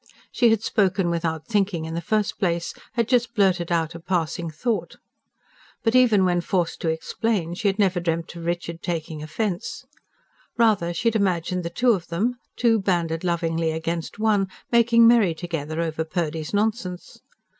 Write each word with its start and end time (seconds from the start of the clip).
She 0.31 0.49
had 0.49 0.63
spoken 0.63 1.11
without 1.11 1.45
thinking 1.45 1.85
in 1.85 1.93
the 1.93 2.01
first 2.01 2.39
place 2.39 2.73
had 2.93 3.07
just 3.07 3.35
blurted 3.35 3.71
out 3.71 3.93
a 3.93 3.99
passing 3.99 4.49
thought. 4.49 4.95
But 5.83 5.93
even 5.93 6.25
when 6.25 6.41
forced 6.41 6.81
to 6.81 6.89
explain, 6.89 7.53
she 7.53 7.67
had 7.67 7.77
never 7.77 7.99
dreamt 7.99 8.35
of 8.35 8.43
Richard 8.45 8.81
taking 8.81 9.21
offence. 9.21 9.85
Rather 10.57 10.91
she 10.91 11.09
had 11.09 11.15
imagined 11.15 11.61
the 11.63 11.69
two 11.69 11.91
of 11.91 12.07
them 12.07 12.39
two 12.55 12.79
banded 12.79 13.23
lovingly 13.23 13.69
against 13.71 14.17
one 14.17 14.47
making 14.71 15.05
merry 15.05 15.35
together 15.35 15.79
over 15.79 16.03
Purdy's 16.03 16.51
nonsense. 16.51 17.19